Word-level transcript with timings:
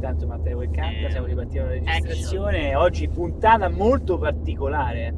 Intanto 0.00 0.26
Matteo 0.26 0.62
e 0.62 0.70
canta, 0.70 1.08
Eh, 1.08 1.10
siamo 1.10 1.26
ripartiti 1.26 1.58
alla 1.58 1.68
registrazione. 1.72 2.74
Oggi 2.74 3.06
puntata 3.08 3.68
molto 3.68 4.16
particolare. 4.16 5.14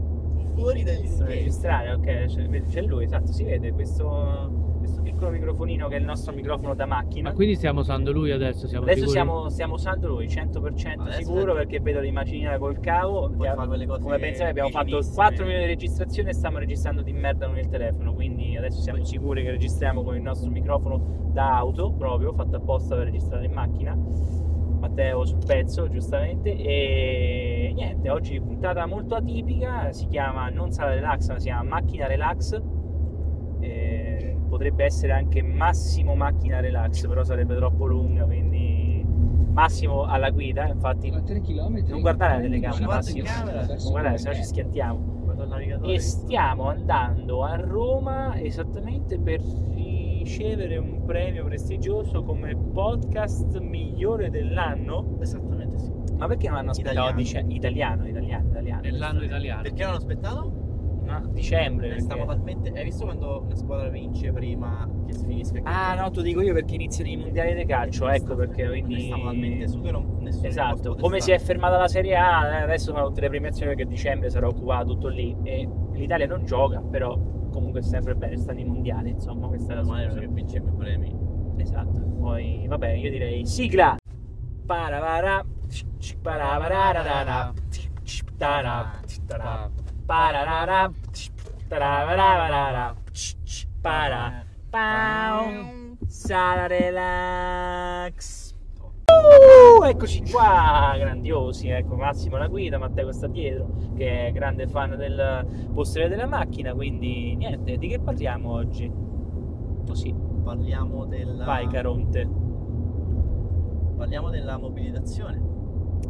Fuori 0.56 0.82
dagli 0.82 1.06
schermi. 1.06 1.34
registrare, 1.34 1.92
ok, 1.92 2.24
c'è, 2.26 2.62
c'è 2.66 2.82
lui, 2.82 3.04
esatto, 3.04 3.30
si 3.32 3.44
vede 3.44 3.72
questo, 3.72 4.74
questo 4.78 5.00
piccolo 5.00 5.30
microfonino 5.30 5.86
che 5.88 5.94
è 5.96 5.98
il 5.98 6.04
nostro 6.04 6.34
microfono 6.34 6.74
da 6.74 6.84
macchina. 6.84 7.28
Ma 7.30 7.34
quindi 7.34 7.54
stiamo 7.54 7.80
usando 7.80 8.10
lui 8.12 8.32
adesso? 8.32 8.66
Siamo 8.66 8.82
Adesso 8.84 9.06
sicuri? 9.08 9.46
stiamo, 9.46 9.72
usando 9.74 10.08
lui, 10.08 10.26
100% 10.28 11.00
Adesso 11.00 11.18
sicuro 11.22 11.52
è- 11.52 11.56
perché 11.58 11.78
vedo 11.80 12.00
l'immaginina 12.00 12.58
col 12.58 12.80
cavo. 12.80 13.30
Cose 13.34 13.86
come 14.00 14.18
pensate 14.18 14.50
abbiamo 14.50 14.68
fatto 14.68 14.84
vicinissime. 14.86 15.14
4 15.14 15.44
milioni 15.44 15.62
di 15.64 15.70
registrazioni 15.70 16.28
e 16.28 16.34
stiamo 16.34 16.58
registrando 16.58 17.02
di 17.02 17.12
merda 17.12 17.46
con 17.46 17.56
il 17.56 17.68
telefono, 17.68 18.12
quindi 18.12 18.56
adesso 18.56 18.80
siamo 18.82 19.02
sicuri 19.04 19.42
che 19.44 19.52
registriamo 19.52 20.02
con 20.02 20.16
il 20.16 20.22
nostro 20.22 20.50
microfono 20.50 21.30
da 21.32 21.56
auto 21.56 21.92
proprio, 21.92 22.32
fatto 22.34 22.56
apposta 22.56 22.94
per 22.96 23.04
registrare 23.04 23.46
in 23.46 23.52
macchina. 23.52 23.96
Matteo 24.82 25.24
sul 25.24 25.38
pezzo, 25.46 25.88
giustamente. 25.88 26.56
E 26.56 27.70
niente, 27.72 28.10
oggi 28.10 28.40
puntata 28.40 28.84
molto 28.86 29.14
atipica, 29.14 29.92
si 29.92 30.06
chiama 30.08 30.48
non 30.48 30.72
sala 30.72 30.92
relax, 30.94 31.28
ma 31.28 31.38
si 31.38 31.46
chiama 31.46 31.62
macchina 31.62 32.08
relax. 32.08 32.60
E 33.60 34.36
potrebbe 34.48 34.84
essere 34.84 35.12
anche 35.12 35.40
massimo 35.40 36.16
macchina 36.16 36.58
relax, 36.58 37.06
però 37.06 37.22
sarebbe 37.22 37.54
troppo 37.54 37.86
lunga, 37.86 38.24
quindi 38.24 39.06
massimo 39.52 40.02
alla 40.02 40.30
guida, 40.30 40.66
infatti 40.66 41.10
A 41.10 41.20
3 41.20 41.40
km. 41.40 41.84
non 41.88 42.00
guardare 42.00 42.34
la 42.34 42.40
telecamera, 42.40 42.84
guarda 42.84 42.94
Massimo. 42.96 43.90
guardare, 43.90 44.18
se 44.18 44.28
no 44.28 44.34
ci 44.34 44.42
schiantiamo. 44.42 45.10
Il. 45.60 45.78
E 45.90 45.98
stiamo 46.00 46.68
andando 46.68 47.42
a 47.44 47.56
Roma 47.56 48.38
esattamente 48.40 49.18
per 49.18 49.40
ricevere 50.22 50.76
un 50.76 51.04
premio 51.04 51.44
prestigioso 51.44 52.22
come 52.22 52.56
podcast 52.56 53.58
migliore 53.58 54.30
dell'anno. 54.30 55.16
Esattamente 55.20 55.78
sì. 55.78 55.90
Ma 56.16 56.26
perché 56.26 56.48
non 56.48 56.58
hanno 56.58 56.70
aspettato 56.70 56.94
Italiano. 56.96 57.16
dice- 57.16 57.44
italiano, 57.48 58.06
italiano, 58.06 58.48
italiano. 58.48 58.80
Nell'anno 58.82 59.22
italiano. 59.22 59.62
Perché 59.62 59.80
non 59.82 59.88
hanno 59.88 59.98
aspettato? 59.98 60.52
No, 61.04 61.20
dicembre. 61.32 61.88
Perché 61.88 62.02
stiamo 62.02 62.24
perché- 62.26 62.38
talmente. 62.44 62.78
Hai 62.78 62.84
visto 62.84 63.04
quando 63.04 63.42
una 63.44 63.54
squadra 63.56 63.88
vince 63.88 64.32
prima 64.32 64.88
che 65.04 65.14
si 65.14 65.26
finisca 65.26 65.60
Ah 65.64 65.94
no, 66.00 66.10
tu 66.12 66.22
dico 66.22 66.40
io 66.40 66.52
perché 66.54 66.76
iniziano 66.76 67.10
i 67.10 67.16
mondiali 67.16 67.54
di 67.54 67.64
calcio, 67.64 68.08
ecco 68.08 68.36
perché 68.36 68.68
quindi... 68.68 69.00
Stiamo 69.00 69.24
talmente 69.24 69.66
su 69.66 69.80
che 69.80 69.90
non, 69.90 70.18
nessuno 70.20 70.46
Esatto, 70.46 70.94
come 70.94 71.20
si 71.20 71.32
è 71.32 71.38
fermata 71.40 71.76
la 71.76 71.88
Serie 71.88 72.14
A, 72.16 72.46
eh, 72.46 72.62
adesso 72.62 72.92
fanno 72.92 73.08
tutte 73.08 73.20
le 73.22 73.28
premiazioni 73.30 73.74
perché 73.74 73.82
a 73.82 73.90
dicembre 73.90 74.30
sarà 74.30 74.46
occupato 74.46 74.92
tutto 74.92 75.08
lì 75.08 75.36
e 75.42 75.68
l'Italia 75.92 76.26
non 76.26 76.44
gioca, 76.44 76.80
però 76.80 77.18
comunque 77.52 77.80
è 77.80 77.82
sempre 77.82 78.14
bene, 78.16 78.36
stanno 78.36 78.58
i 78.58 78.64
mondiali, 78.64 79.10
insomma, 79.10 79.46
questa 79.46 79.74
è 79.74 79.76
la 79.76 79.84
scusa. 79.84 80.18
che 80.18 80.28
vinciamo 80.28 80.68
i 80.68 80.76
premi. 80.76 81.16
Esatto, 81.58 82.00
poi 82.18 82.64
vabbè, 82.66 82.88
io 82.92 83.10
direi 83.10 83.46
sigla. 83.46 83.96
Paravara, 84.66 85.44
tara, 88.38 89.70
pararara, 90.06 90.90
taravararara, 91.68 92.94
para, 93.80 94.44
pau, 94.70 95.96
sala 96.08 96.66
relax. 96.66 98.41
Uh, 99.22 99.84
eccoci 99.84 100.22
qua, 100.30 100.94
grandiosi, 100.98 101.68
ecco 101.68 101.96
Massimo 101.96 102.36
la 102.36 102.48
guida, 102.48 102.78
Matteo 102.78 103.12
sta 103.12 103.26
dietro, 103.28 103.68
che 103.94 104.26
è 104.26 104.32
grande 104.32 104.66
fan 104.66 104.96
del 104.96 105.46
posteriore 105.72 106.14
della 106.14 106.26
macchina, 106.28 106.74
quindi 106.74 107.36
niente, 107.36 107.76
di 107.76 107.88
che 107.88 108.00
parliamo 108.00 108.50
oggi? 108.52 108.92
Così, 109.86 110.14
Parliamo 110.42 111.06
della. 111.06 111.44
vai 111.44 111.66
Caronte. 111.68 112.28
Parliamo 113.96 114.30
della 114.30 114.58
mobilitazione. 114.58 115.40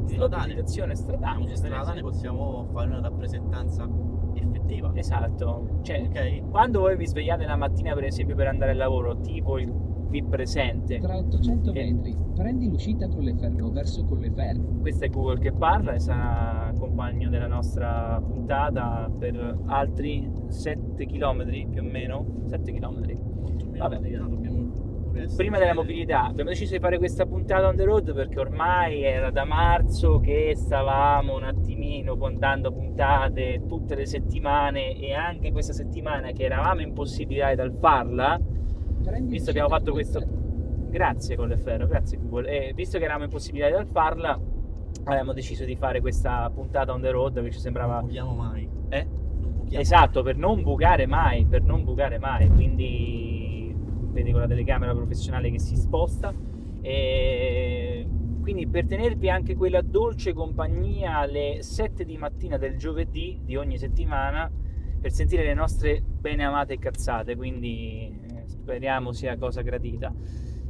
Stradale. 0.06 0.40
Mobilitazione 0.42 0.94
stradale. 0.94 1.54
Stradale. 1.54 1.56
stradale 1.56 2.00
possiamo 2.00 2.66
fare 2.72 2.88
una 2.88 3.00
rappresentanza 3.02 3.86
effettiva. 4.34 4.90
Esatto. 4.94 5.80
Cioè, 5.82 6.06
Ok? 6.08 6.50
quando 6.50 6.80
voi 6.80 6.96
vi 6.96 7.06
svegliate 7.06 7.44
la 7.44 7.56
mattina, 7.56 7.92
per 7.92 8.04
esempio, 8.04 8.34
per 8.34 8.46
andare 8.46 8.70
al 8.70 8.78
lavoro, 8.78 9.18
tipo 9.20 9.58
il 9.58 9.70
qui 10.12 10.22
presente, 10.24 10.98
Tra 10.98 11.16
800 11.16 11.72
Eh. 11.72 11.90
metri, 11.90 12.14
prendi 12.34 12.68
l'uscita 12.68 13.08
Colleferro 13.08 13.70
verso 13.70 14.04
Colleferro. 14.04 14.60
questo 14.82 15.06
è 15.06 15.08
Google 15.08 15.38
che 15.38 15.52
parla 15.52 15.94
e 15.94 16.00
sarà 16.00 16.70
compagno 16.78 17.30
della 17.30 17.46
nostra 17.46 18.20
puntata 18.22 19.10
per 19.18 19.58
altri 19.68 20.30
7 20.48 21.06
km 21.06 21.46
più 21.70 21.80
o 21.80 21.84
meno. 21.84 22.26
7 22.44 22.72
km. 22.72 23.00
Vabbè. 23.78 24.00
Prima 25.36 25.58
della 25.58 25.74
mobilità 25.74 26.24
abbiamo 26.24 26.50
deciso 26.50 26.74
di 26.74 26.80
fare 26.80 26.98
questa 26.98 27.24
puntata 27.24 27.68
on 27.68 27.76
the 27.76 27.84
road 27.84 28.12
perché 28.14 28.38
ormai 28.38 29.02
era 29.04 29.30
da 29.30 29.44
marzo 29.44 30.20
che 30.20 30.52
stavamo 30.54 31.36
un 31.36 31.44
attimino 31.44 32.16
contando 32.16 32.70
puntate 32.72 33.62
tutte 33.66 33.94
le 33.94 34.04
settimane 34.06 34.94
e 34.98 35.14
anche 35.14 35.52
questa 35.52 35.72
settimana 35.72 36.32
che 36.32 36.44
eravamo 36.44 36.80
impossibilitati 36.80 37.54
dal 37.56 37.72
farla 37.78 38.38
visto 39.10 39.20
l'uscita 39.20 39.50
abbiamo 39.50 39.68
fatto 39.68 39.92
questo 39.92 40.22
grazie 40.90 41.36
Colleferro 41.36 41.86
grazie 41.86 42.18
Google. 42.18 42.48
E 42.68 42.72
visto 42.74 42.98
che 42.98 43.04
eravamo 43.04 43.24
impossibilitati 43.24 43.72
dal 43.72 43.86
farla 43.86 44.38
abbiamo 45.04 45.32
deciso 45.32 45.64
di 45.64 45.74
fare 45.76 46.00
questa 46.00 46.50
puntata 46.50 46.92
on 46.92 47.00
the 47.00 47.10
road 47.10 47.42
che 47.42 47.50
ci 47.50 47.58
sembrava 47.58 47.94
Non 47.96 48.04
buchiamo 48.06 48.34
mai. 48.34 48.68
eh? 48.90 49.04
Non 49.04 49.52
buchiamo 49.58 49.80
Esatto, 49.82 50.22
per 50.22 50.36
non 50.36 50.62
bucare 50.62 51.06
mai, 51.06 51.46
per 51.46 51.62
non 51.62 51.82
bucare 51.84 52.18
mai, 52.18 52.48
quindi 52.48 53.74
vedi 54.10 54.30
con 54.32 54.40
la 54.40 54.46
telecamera 54.46 54.94
professionale 54.94 55.50
che 55.50 55.58
si 55.58 55.76
sposta. 55.76 56.32
E 56.82 58.06
quindi 58.42 58.66
per 58.66 58.86
tenervi 58.86 59.30
anche 59.30 59.54
quella 59.54 59.80
dolce 59.82 60.32
compagnia 60.32 61.18
alle 61.18 61.58
7 61.62 62.04
di 62.04 62.16
mattina 62.18 62.58
del 62.58 62.76
giovedì 62.76 63.40
di 63.42 63.56
ogni 63.56 63.78
settimana 63.78 64.50
per 65.00 65.10
sentire 65.12 65.44
le 65.44 65.54
nostre 65.54 66.02
bene 66.02 66.44
amate 66.44 66.78
cazzate, 66.78 67.34
quindi 67.36 68.20
speriamo 68.66 69.10
sia 69.12 69.36
cosa 69.36 69.60
gradita. 69.62 70.12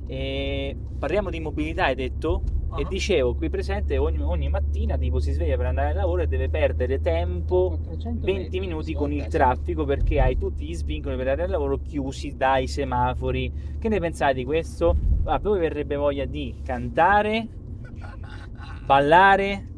E 0.06 0.74
parliamo 0.98 1.30
di 1.30 1.40
mobilità, 1.40 1.84
hai 1.84 1.94
detto? 1.94 2.42
E 2.76 2.82
Ah. 2.84 2.88
dicevo, 2.88 3.34
qui 3.34 3.50
presente 3.50 3.98
ogni, 3.98 4.18
ogni 4.22 4.48
mattina 4.48 4.96
tipo 4.96 5.20
si 5.20 5.32
sveglia 5.32 5.56
per 5.58 5.66
andare 5.66 5.90
al 5.90 5.94
lavoro 5.96 6.22
e 6.22 6.26
deve 6.26 6.48
perdere 6.48 7.00
tempo 7.02 7.78
400 7.84 8.24
20 8.24 8.42
metri, 8.42 8.60
minuti 8.60 8.94
con 8.94 9.12
il 9.12 9.26
traffico 9.26 9.84
perché 9.84 10.20
hai 10.20 10.38
tutti 10.38 10.64
gli 10.64 10.74
svincoli 10.74 11.16
per 11.16 11.28
andare 11.28 11.44
al 11.44 11.50
lavoro 11.50 11.78
chiusi 11.78 12.34
dai 12.34 12.66
semafori. 12.66 13.52
Che 13.78 13.88
ne 13.90 14.00
pensate 14.00 14.32
di 14.34 14.44
questo? 14.44 14.96
A 15.24 15.38
voi 15.38 15.60
verrebbe 15.60 15.96
voglia 15.96 16.24
di 16.24 16.54
cantare, 16.64 17.46
ballare 18.86 19.68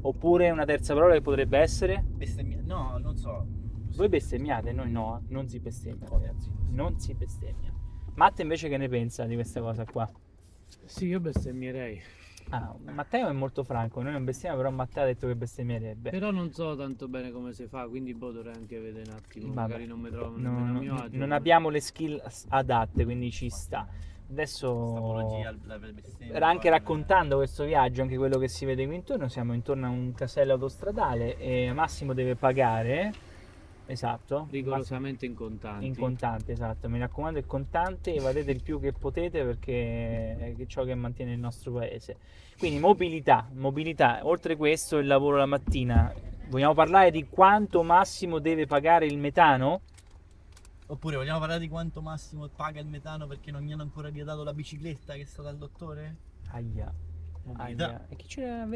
oppure 0.00 0.48
una 0.50 0.64
terza 0.64 0.94
parola 0.94 1.12
che 1.14 1.20
potrebbe 1.20 1.58
essere? 1.58 2.02
Bestemmia- 2.16 2.49
No, 2.49 2.49
non 2.49 2.49
so. 2.49 2.49
Voi 3.96 4.08
bestemmiate, 4.08 4.72
noi 4.72 4.90
no, 4.90 5.22
non 5.28 5.48
si 5.48 5.58
bestemmia 5.60 6.08
ragazzi, 6.08 6.50
non 6.70 6.98
si 6.98 7.14
bestemmia. 7.14 7.72
Matte 8.14 8.42
invece 8.42 8.68
che 8.68 8.76
ne 8.76 8.88
pensa 8.88 9.24
di 9.24 9.34
questa 9.34 9.60
cosa 9.60 9.84
qua? 9.84 10.08
Sì, 10.84 11.06
io 11.06 11.20
bestemmierei. 11.20 12.00
Ah, 12.52 12.74
Matteo 12.92 13.28
è 13.28 13.32
molto 13.32 13.62
franco, 13.62 14.02
noi 14.02 14.12
non 14.12 14.24
bestemmiamo, 14.24 14.60
però 14.62 14.74
Matteo 14.74 15.02
ha 15.04 15.06
detto 15.06 15.26
che 15.26 15.36
bestemmierebbe. 15.36 16.10
Però 16.10 16.30
non 16.30 16.52
so 16.52 16.74
tanto 16.76 17.06
bene 17.08 17.30
come 17.30 17.52
si 17.52 17.66
fa, 17.66 17.86
quindi 17.86 18.12
boh, 18.14 18.32
dovrei 18.32 18.54
anche 18.54 18.80
vedere 18.80 19.10
un 19.10 19.16
attimo. 19.16 19.46
Vabbè. 19.52 19.60
Magari 19.68 19.86
non 19.86 20.00
mi 20.00 20.10
trovo 20.10 20.36
No, 20.36 20.50
nemmeno 20.50 20.64
a 20.66 20.70
no, 20.72 20.78
mio 20.80 20.94
agio. 20.96 21.16
non 21.18 21.32
abbiamo 21.32 21.68
le 21.68 21.80
skill 21.80 22.20
adatte, 22.48 23.04
quindi 23.04 23.30
ci 23.30 23.48
sta. 23.50 23.86
Adesso 24.30 25.44
era 26.18 26.48
anche 26.48 26.70
raccontando 26.70 27.36
questo 27.36 27.64
viaggio, 27.64 28.02
anche 28.02 28.16
quello 28.16 28.38
che 28.38 28.48
si 28.48 28.64
vede 28.64 28.86
qui 28.86 28.94
intorno, 28.94 29.28
siamo 29.28 29.52
intorno 29.54 29.86
a 29.86 29.90
un 29.90 30.12
casello 30.14 30.52
autostradale 30.52 31.36
e 31.36 31.72
Massimo 31.72 32.14
deve 32.14 32.36
pagare. 32.36 33.12
Esatto. 33.90 34.46
Rigorosamente 34.50 35.26
in 35.26 35.34
contanti. 35.34 35.86
In 35.86 35.96
contante, 35.96 36.52
esatto. 36.52 36.88
Mi 36.88 37.00
raccomando 37.00 37.40
il 37.40 37.46
contante, 37.46 38.14
evadete 38.14 38.52
il 38.52 38.62
più 38.62 38.78
che 38.78 38.92
potete 38.92 39.42
perché 39.42 40.54
è 40.56 40.66
ciò 40.66 40.84
che 40.84 40.94
mantiene 40.94 41.32
il 41.32 41.40
nostro 41.40 41.72
paese. 41.72 42.16
Quindi 42.56 42.78
mobilità, 42.78 43.48
mobilità. 43.52 44.20
Oltre 44.22 44.54
questo 44.54 44.98
il 44.98 45.08
lavoro 45.08 45.38
la 45.38 45.46
mattina. 45.46 46.14
Vogliamo 46.48 46.72
parlare 46.72 47.10
di 47.10 47.26
quanto 47.28 47.82
Massimo 47.82 48.38
deve 48.38 48.66
pagare 48.66 49.06
il 49.06 49.18
metano? 49.18 49.80
Oppure 50.86 51.16
vogliamo 51.16 51.40
parlare 51.40 51.58
di 51.58 51.68
quanto 51.68 52.00
Massimo 52.00 52.48
paga 52.48 52.78
il 52.78 52.86
metano 52.86 53.26
perché 53.26 53.50
non 53.50 53.62
gli 53.62 53.72
hanno 53.72 53.82
ancora 53.82 54.08
ridato 54.08 54.44
la 54.44 54.52
bicicletta 54.54 55.14
che 55.14 55.22
è 55.22 55.26
stata 55.26 55.48
al 55.48 55.56
dottore? 55.56 56.16
Aia. 56.52 56.92
Mobilità. 57.42 57.86
Aia. 57.86 58.06
E 58.08 58.14
chi 58.14 58.26
c'era? 58.28 58.68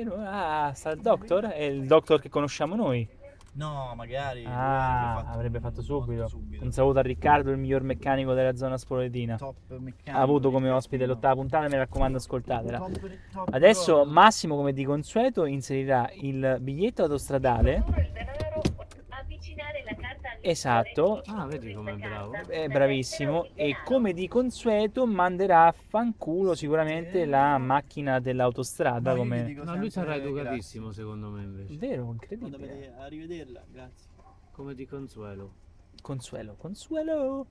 Ah, 0.66 0.72
sta 0.72 0.90
il 0.90 1.00
doctor? 1.00 1.44
È 1.44 1.62
il 1.62 1.86
doctor 1.86 2.20
che 2.20 2.28
conosciamo 2.28 2.74
noi. 2.74 3.22
No, 3.56 3.92
magari. 3.94 4.44
Ah, 4.46 5.18
avrebbe 5.30 5.60
fatto 5.60 5.80
subito. 5.80 6.22
posto 6.22 6.38
subito. 6.38 6.64
Un 6.64 6.72
saluto 6.72 6.98
a 6.98 7.02
Riccardo, 7.02 7.50
il 7.50 7.58
miglior 7.58 7.82
meccanico 7.82 8.32
della 8.34 8.56
zona 8.56 8.76
spoletina. 8.76 9.36
Top 9.36 9.56
meccanico. 9.68 10.10
Ha 10.10 10.20
avuto 10.20 10.50
come 10.50 10.70
ospite 10.70 11.06
l'ottava 11.06 11.34
puntata, 11.34 11.68
mi 11.68 11.76
raccomando 11.76 12.18
ascoltatela. 12.18 12.78
Top- 12.78 13.10
top 13.32 13.48
Adesso. 13.52 14.04
Massimo, 14.04 14.56
come 14.56 14.72
di 14.72 14.84
consueto, 14.84 15.44
inserirà 15.44 16.10
il 16.20 16.58
biglietto 16.60 17.02
autostradale. 17.02 17.82
Solo 17.86 18.00
il 18.00 18.10
denaro, 18.12 18.62
avvicinare 19.10 19.84
la 19.84 19.94
carta 20.00 20.30
al 20.30 20.33
Esatto, 20.46 21.22
Ah, 21.26 21.46
vedi 21.46 21.72
com'è 21.72 21.94
bravo. 21.96 22.34
è 22.48 22.68
bravissimo 22.68 23.48
e 23.54 23.76
come 23.82 24.12
di 24.12 24.28
consueto 24.28 25.06
manderà 25.06 25.66
a 25.68 25.72
fanculo 25.72 26.54
sicuramente 26.54 27.24
la 27.24 27.56
macchina 27.56 28.20
dell'autostrada 28.20 29.14
come... 29.14 29.54
No, 29.54 29.76
lui 29.76 29.90
sarà 29.90 30.16
educatissimo 30.16 30.92
secondo 30.92 31.30
me 31.30 31.42
invece. 31.44 31.76
Vero, 31.78 32.14
grazie. 32.18 32.36
Incredibile. 32.36 32.94
a 32.98 33.06
rivederla, 33.06 33.64
grazie. 33.70 34.08
Come 34.52 34.74
di 34.74 34.86
consuelo. 34.86 35.52
Consuelo, 36.02 36.54
Consuelo. 36.58 37.46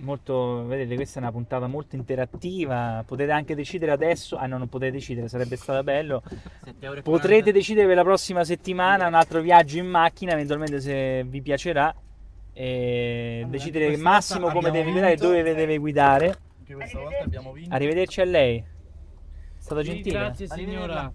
Molto, 0.00 0.64
vedete, 0.66 0.94
questa 0.94 1.18
è 1.18 1.22
una 1.22 1.30
puntata 1.30 1.66
molto 1.66 1.96
interattiva. 1.96 3.04
Potete 3.06 3.30
anche 3.30 3.54
decidere 3.54 3.92
adesso. 3.92 4.36
Ah, 4.36 4.46
no, 4.46 4.56
non 4.58 4.68
potete 4.68 4.92
decidere, 4.92 5.28
sarebbe 5.28 5.56
stato 5.56 5.82
bello. 5.82 6.22
7 6.64 6.84
euro 6.86 7.02
Potrete 7.02 7.28
40. 7.28 7.50
decidere 7.52 7.86
per 7.86 7.96
la 7.96 8.02
prossima 8.02 8.42
settimana 8.44 9.06
un 9.06 9.14
altro 9.14 9.40
viaggio 9.40 9.78
in 9.78 9.86
macchina, 9.86 10.32
eventualmente 10.32 10.80
se 10.80 11.24
vi 11.24 11.42
piacerà. 11.42 11.94
E 12.54 13.40
Allora, 13.42 13.50
decidere 13.50 13.96
massimo 13.96 14.50
come 14.50 14.70
deve 14.70 14.90
guidare 14.90 15.12
e 15.12 15.16
dove 15.16 15.42
deve 15.42 15.76
guidare. 15.78 16.36
Anche 16.58 16.74
questa 16.74 16.98
volta 16.98 17.24
abbiamo 17.24 17.52
vinto. 17.52 17.74
Arrivederci 17.74 18.20
a 18.20 18.24
lei. 18.24 18.58
È 18.58 18.64
stato 19.58 19.82
Sì, 19.82 19.90
gentile. 19.92 20.18
grazie 20.18 20.46
signora. 20.48 21.12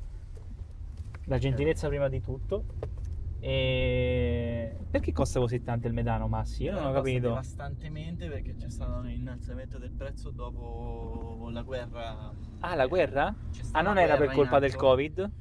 La 1.25 1.38
gentilezza 1.38 1.88
prima 1.88 2.07
di 2.07 2.21
tutto. 2.21 2.63
E 3.39 4.75
perché 4.89 5.12
costa 5.12 5.39
così 5.39 5.62
tanto 5.63 5.88
il 5.88 5.94
metano, 5.94 6.28
Massi? 6.28 6.63
Io 6.63 6.72
non 6.72 6.81
ho 6.81 6.86
Costa 6.88 6.98
capito. 7.00 7.28
Devastantemente 7.30 8.28
perché 8.28 8.56
c'è 8.56 8.69
stato 8.69 8.94
un 9.00 9.10
innalzamento 9.10 9.78
del 9.78 9.92
prezzo 9.92 10.31
dopo 10.31 11.48
la 11.51 11.62
guerra. 11.62 12.34
Ah, 12.60 12.75
la 12.75 12.88
guerra? 12.88 13.34
Stata 13.51 13.78
Ah, 13.78 13.81
non 13.81 13.92
una 13.94 14.01
era 14.01 14.16
per 14.18 14.25
guerra 14.28 14.36
colpa 14.42 14.60
del. 14.60 14.75
Covid? 14.75 15.31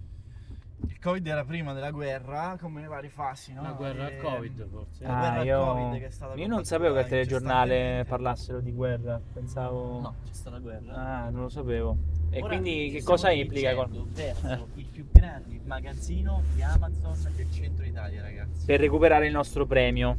Il 0.88 0.98
Covid 1.00 1.26
era 1.26 1.44
prima 1.44 1.72
della 1.72 1.90
guerra, 1.90 2.56
come 2.60 2.81
nei 2.81 2.88
vari 2.88 3.08
fasi, 3.08 3.52
no? 3.54 3.62
La 3.62 3.72
guerra 3.72 4.04
al 4.06 4.12
E- 4.12 4.16
Covid 4.19 4.69
forse. 4.69 5.04
La 5.04 5.16
Ah, 5.16 5.19
guerra 5.20 5.40
al 5.40 5.46
io, 5.46 5.64
Covid 5.64 5.99
che 6.00 6.06
è 6.06 6.10
stata 6.10 6.34
io 6.34 6.46
non 6.46 6.64
sapevo 6.64 6.94
che 6.94 7.00
al 7.00 7.06
telegiornale 7.08 8.04
parlassero 8.06 8.60
di 8.60 8.72
guerra, 8.72 9.20
pensavo... 9.32 10.00
No, 10.00 10.14
c'è 10.26 10.32
stata 10.32 10.58
guerra. 10.58 10.94
Ah, 11.25 11.31
non 11.31 11.42
lo 11.42 11.49
sapevo. 11.49 11.96
E 12.31 12.38
Ora 12.43 12.49
quindi 12.49 12.90
che 12.90 13.02
cosa 13.02 13.31
implica? 13.31 13.75
con- 13.75 14.08
Verso 14.12 14.69
il 14.75 14.84
più 14.87 15.06
grande 15.11 15.61
magazzino 15.64 16.43
di 16.55 16.62
Amazon 16.62 17.17
del 17.34 17.50
centro 17.50 17.84
Italia, 17.84 18.23
ragazzi. 18.23 18.67
Per 18.67 18.81
recuperare 18.81 19.26
il 19.26 19.32
nostro 19.32 19.67
premio. 19.67 20.17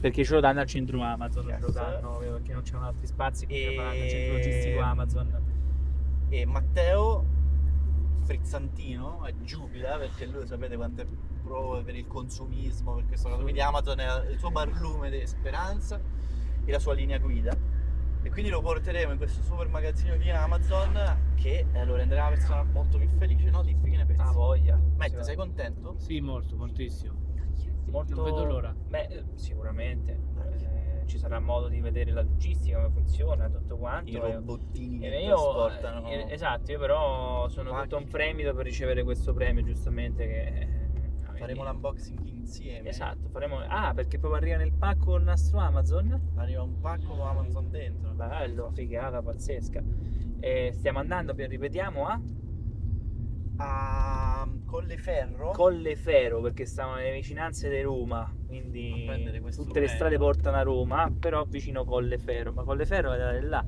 Perché 0.00 0.22
ce 0.22 0.34
lo 0.34 0.40
danno 0.40 0.60
al 0.60 0.66
centro 0.66 1.00
Amazon, 1.02 1.46
ce 1.46 1.56
lo 1.60 1.66
Yes. 1.66 1.72
danno 1.72 2.18
perché 2.18 2.52
non 2.52 2.62
c'erano 2.62 2.86
altri 2.88 3.06
spazi, 3.06 3.46
quindi 3.46 3.64
E- 3.64 3.68
lo 3.68 3.74
faranno 3.82 4.02
al 4.02 4.08
centro 4.10 4.32
logistico 4.36 4.80
Amazon. 4.80 5.42
E 6.28 6.44
Matteo 6.44 7.24
Frizzantino 8.24 9.24
è 9.24 9.32
giubila 9.44 9.96
perché 9.96 10.26
lui 10.26 10.46
sapete 10.46 10.76
quanto 10.76 11.00
è 11.02 11.06
pro 11.42 11.80
per 11.82 11.94
il 11.96 12.06
consumismo, 12.06 12.94
per 12.96 13.06
questo 13.06 13.28
caso. 13.30 13.42
Quindi 13.42 13.60
Amazon 13.62 13.98
è 14.00 14.30
il 14.30 14.38
suo 14.38 14.50
barlume 14.50 15.08
di 15.10 15.26
speranza 15.26 15.98
e 16.66 16.70
la 16.70 16.78
sua 16.78 16.92
linea 16.92 17.16
guida. 17.18 17.56
E 18.24 18.30
quindi 18.30 18.50
lo 18.50 18.62
porteremo 18.62 19.12
in 19.12 19.18
questo 19.18 19.42
super 19.42 19.68
magazzino 19.68 20.16
di 20.16 20.30
Amazon 20.30 20.98
che 21.34 21.66
eh, 21.70 21.84
lo 21.84 21.94
renderà 21.94 22.22
una 22.22 22.30
persona 22.34 22.62
molto 22.62 22.96
più 22.96 23.08
felice, 23.18 23.50
no? 23.50 23.62
Di 23.62 23.78
che 23.78 23.96
ne 23.96 24.06
pensi? 24.06 24.22
Ah, 24.22 24.32
voglia. 24.32 24.80
Matt, 24.96 25.20
sei 25.20 25.36
contento? 25.36 25.94
Sì, 25.98 26.20
molto, 26.20 26.56
moltissimo. 26.56 27.14
Molto... 27.84 28.14
Non 28.14 28.24
vedo 28.24 28.44
l'ora. 28.44 28.74
Beh, 28.74 29.06
eh, 29.08 29.24
sicuramente. 29.34 30.18
Eh, 30.38 31.06
ci 31.06 31.18
sarà 31.18 31.38
modo 31.38 31.68
di 31.68 31.80
vedere 31.80 32.12
la 32.12 32.22
logistica, 32.22 32.78
come 32.78 32.90
funziona, 32.94 33.50
tutto 33.50 33.76
quanto. 33.76 34.10
I 34.10 34.14
e- 34.14 34.32
robottini 34.32 34.98
che 35.00 35.14
e 35.14 35.24
io, 35.24 35.34
trasportano. 35.34 36.08
eh, 36.08 36.26
esatto, 36.30 36.72
io 36.72 36.78
però 36.78 37.46
sono 37.50 37.78
tutto 37.82 37.98
un 37.98 38.06
fremito 38.06 38.54
per 38.54 38.64
ricevere 38.64 39.02
questo 39.04 39.34
premio, 39.34 39.62
giustamente. 39.62 40.26
Che, 40.26 40.40
eh, 40.40 40.68
Faremo 41.38 41.60
quindi- 41.62 41.80
l'unboxing 41.82 42.26
insieme. 42.26 42.88
Esatto, 42.88 43.28
faremo. 43.30 43.58
Ah, 43.66 43.92
perché 43.94 44.18
poi 44.18 44.36
arriva 44.36 44.56
nel 44.56 44.72
pacco 44.72 45.16
il 45.16 45.24
nastro 45.24 45.58
Amazon? 45.58 46.32
Arriva 46.36 46.62
un 46.62 46.80
pacco 46.80 47.14
con 47.14 47.26
Amazon 47.26 47.70
dentro. 47.70 48.10
Bello, 48.12 48.70
figata 48.72 49.22
pazzesca. 49.22 49.82
E 50.40 50.70
stiamo 50.72 50.98
andando, 50.98 51.32
ripetiamo, 51.36 52.06
a 52.06 52.20
A 53.56 54.48
Colleferro. 54.66 55.52
Colleferro, 55.52 56.40
perché 56.40 56.66
stiamo 56.66 56.96
nelle 56.96 57.12
vicinanze 57.12 57.68
di 57.70 57.80
Roma. 57.82 58.34
Quindi 58.46 59.08
tutte 59.54 59.80
le 59.80 59.88
strade 59.88 60.18
portano 60.18 60.56
a 60.56 60.62
Roma, 60.62 61.10
però 61.16 61.44
vicino 61.44 61.84
Colleferro. 61.84 62.52
Ma 62.52 62.64
Colleferro 62.64 63.12
è 63.12 63.40
là. 63.40 63.64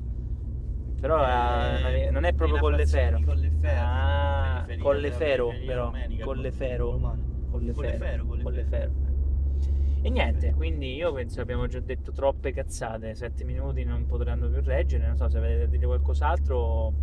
Però 0.99 1.23
eh, 1.25 2.09
non 2.11 2.25
è 2.25 2.33
proprio 2.33 2.59
Colleferro. 2.59 3.21
Colleferro. 3.23 3.79
Ah, 3.79 4.65
Colleferro, 4.79 5.53
però. 5.65 5.85
rumenica, 5.85 6.25
Colleferro. 7.73 8.25
Colleferro, 8.25 8.25
Colleferro. 8.25 8.43
Colleferro. 8.43 9.15
E 10.01 10.09
niente, 10.09 10.53
quindi 10.53 10.93
io 10.95 11.11
penso 11.11 11.41
abbiamo 11.41 11.67
già 11.67 11.79
detto 11.79 12.11
troppe 12.11 12.53
cazzate, 12.53 13.13
sette 13.15 13.43
minuti 13.43 13.83
non 13.83 14.05
potranno 14.05 14.47
più 14.47 14.61
reggere, 14.61 15.05
non 15.07 15.17
so 15.17 15.27
se 15.27 15.37
avete 15.37 15.59
da 15.61 15.65
dire 15.65 15.85
qualcos'altro, 15.85 16.93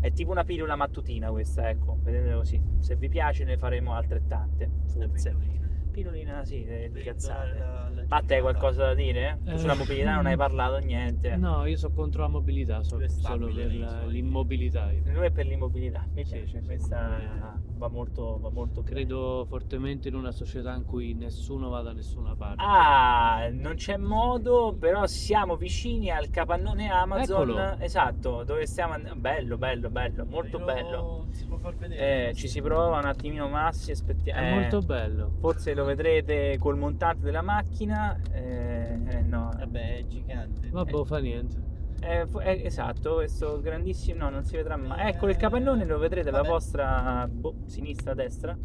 è 0.00 0.12
tipo 0.12 0.30
una 0.30 0.44
pillola 0.44 0.76
mattutina 0.76 1.30
questa, 1.30 1.68
ecco, 1.70 1.98
vedete 2.02 2.34
così, 2.34 2.62
se 2.78 2.94
vi 2.96 3.08
piace 3.08 3.44
ne 3.44 3.56
faremo 3.56 3.94
altrettante, 3.94 4.70
forse. 4.86 5.60
Pillolina, 5.92 6.42
sì, 6.44 6.64
di 6.90 7.02
cazzate. 7.02 8.04
Ma 8.08 8.22
te 8.24 8.36
hai 8.36 8.40
qualcosa 8.40 8.86
da 8.86 8.94
dire? 8.94 9.40
Tu 9.44 9.50
Eh, 9.50 9.58
sulla 9.58 9.74
mobilità 9.74 10.14
non 10.14 10.24
hai 10.24 10.36
parlato 10.36 10.78
niente. 10.78 11.36
No, 11.36 11.66
io 11.66 11.76
sono 11.76 11.92
contro 11.94 12.22
la 12.22 12.28
mobilità, 12.28 12.82
so- 12.82 12.96
Lui 12.96 13.04
è 13.04 13.08
solo 13.08 13.46
per 13.52 13.66
l'immobilità. 14.06 14.90
io. 14.90 15.02
Lui 15.12 15.26
è 15.26 15.30
per 15.30 15.44
l'immobilità, 15.46 16.06
mi 16.14 16.24
Sì, 16.24 16.32
piace, 16.38 16.60
sì, 16.60 16.64
questa 16.66 17.18
sì. 17.18 17.61
Va 17.82 17.88
molto, 17.88 18.38
va 18.40 18.50
molto 18.50 18.82
bene. 18.82 18.94
Credo 18.94 19.44
fortemente 19.48 20.06
in 20.06 20.14
una 20.14 20.30
società 20.30 20.72
in 20.74 20.84
cui 20.84 21.14
nessuno 21.14 21.68
va 21.68 21.82
da 21.82 21.92
nessuna 21.92 22.36
parte. 22.36 22.62
Ah, 22.62 23.48
non 23.50 23.74
c'è 23.74 23.96
modo, 23.96 24.76
però 24.78 25.06
siamo 25.06 25.56
vicini 25.56 26.08
al 26.10 26.30
capannone 26.30 26.88
Amazon. 26.88 27.42
Eccolo. 27.42 27.76
Esatto, 27.78 28.44
dove 28.44 28.66
stiamo 28.66 28.92
andando. 28.92 29.18
Bello, 29.18 29.58
bello, 29.58 29.90
bello, 29.90 30.24
molto 30.26 30.60
bello. 30.60 31.26
Si 31.30 31.44
può 31.46 31.56
far 31.56 31.74
vedere. 31.74 32.28
Eh, 32.28 32.34
ci 32.34 32.46
si 32.46 32.62
prova 32.62 32.98
un 32.98 33.06
attimino 33.06 33.48
Massi, 33.48 33.90
aspettiamo. 33.90 34.40
È 34.40 34.54
molto 34.54 34.80
bello. 34.80 35.32
Forse 35.40 35.74
lo 35.74 35.84
vedrete 35.84 36.58
col 36.58 36.78
montante 36.78 37.24
della 37.24 37.42
macchina. 37.42 38.16
Eh, 38.30 38.96
eh, 39.08 39.22
no. 39.22 39.50
Vabbè, 39.56 39.98
è 39.98 40.06
gigante. 40.06 40.68
Vabbè, 40.70 41.04
fa 41.04 41.18
niente. 41.18 41.71
Eh, 42.04 42.26
fu- 42.26 42.40
eh, 42.40 42.62
esatto, 42.64 43.14
questo 43.14 43.60
grandissimo. 43.60 44.24
No, 44.24 44.30
non 44.30 44.44
si 44.44 44.56
vedrà 44.56 44.76
mai. 44.76 45.08
Ecco 45.08 45.28
il 45.28 45.36
capannone, 45.36 45.84
lo 45.84 45.98
vedrete 45.98 46.28
alla 46.30 46.42
vostra 46.42 47.28
boh, 47.30 47.54
sinistra, 47.66 48.12
destra. 48.14 48.56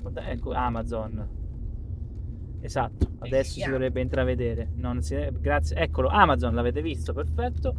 Guarda, 0.00 0.28
Ecco 0.28 0.52
Amazon. 0.52 1.28
Esatto, 2.60 3.08
adesso 3.18 3.54
si 3.54 3.60
dovrebbe 3.70 4.00
intravedere. 4.00 4.68
Si- 5.00 5.28
grazie. 5.40 5.76
Eccolo, 5.76 6.08
Amazon, 6.08 6.54
l'avete 6.54 6.80
visto, 6.82 7.12
perfetto. 7.12 7.74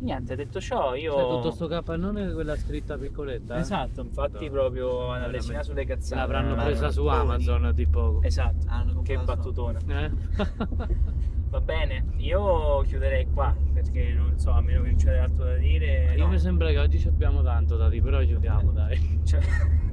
Niente, 0.00 0.36
detto 0.36 0.60
ciò, 0.60 0.94
io. 0.94 1.14
C'è 1.14 1.22
tutto 1.22 1.50
sto 1.50 1.66
capannone 1.66 2.24
con 2.26 2.34
quella 2.34 2.56
scritta 2.56 2.96
piccoletta. 2.96 3.56
eh? 3.56 3.60
Esatto, 3.60 4.00
infatti, 4.02 4.44
No. 4.46 4.50
proprio 4.52 4.96
una 4.98 5.06
Veramente. 5.14 5.38
decina 5.38 5.62
sulle 5.62 5.84
cazzate. 5.84 6.20
L'avranno 6.20 6.54
Ma 6.54 6.64
presa 6.64 6.90
su. 6.90 7.06
Amazon 7.06 7.72
di 7.74 7.86
poco. 7.86 8.22
Esatto, 8.22 8.66
Hanno 8.68 9.02
che 9.02 9.18
battutona. 9.18 9.78
Eh? 9.86 10.10
Va 11.50 11.60
bene, 11.62 12.04
io 12.18 12.82
chiuderei 12.82 13.26
qua 13.32 13.56
perché 13.72 14.12
non 14.12 14.38
so, 14.38 14.50
a 14.50 14.60
meno 14.60 14.82
che 14.82 14.88
non 14.88 14.96
c'è 14.96 15.16
altro 15.16 15.44
da 15.44 15.54
dire. 15.56 16.12
Io 16.14 16.24
no. 16.24 16.30
mi 16.30 16.38
sembra 16.38 16.68
che 16.68 16.78
oggi 16.78 16.98
ci 16.98 17.08
abbiamo 17.08 17.42
tanto 17.42 17.76
da 17.76 17.88
dire, 17.88 18.02
però 18.04 18.20
chiudiamo, 18.20 18.70
dai. 18.70 19.20
Cioè, 19.24 19.40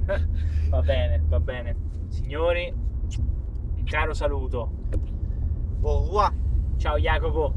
va 0.68 0.82
bene, 0.82 1.22
va 1.26 1.40
bene. 1.40 1.74
Signori, 2.08 2.70
un 2.72 3.84
caro 3.84 4.12
saluto. 4.12 4.70
Au 5.80 6.02
revoir. 6.04 6.32
Ciao 6.76 6.98
Jacopo. 6.98 7.54